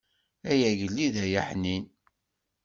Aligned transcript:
Ay 0.51 0.61
agellid 0.69 1.15
ay 1.23 1.33
aḥnin. 1.41 1.85